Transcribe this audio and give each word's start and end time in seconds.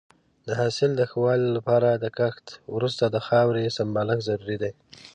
د 0.47 0.49
حاصل 0.59 0.91
د 0.95 1.01
ښه 1.09 1.19
والي 1.25 1.49
لپاره 1.57 1.89
د 1.91 2.05
کښت 2.17 2.45
وروسته 2.75 3.03
د 3.09 3.17
خاورې 3.27 3.73
سمبالښت 3.77 4.25
ضروري 4.29 4.57
دی. 4.63 4.71